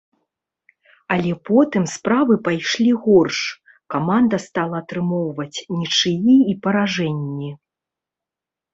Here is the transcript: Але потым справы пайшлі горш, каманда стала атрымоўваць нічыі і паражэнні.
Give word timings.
Але 1.15 1.33
потым 1.49 1.83
справы 1.95 2.33
пайшлі 2.47 2.91
горш, 3.05 3.39
каманда 3.97 4.37
стала 4.49 4.75
атрымоўваць 4.83 5.55
нічыі 5.77 6.35
і 6.51 6.61
паражэнні. 6.69 7.51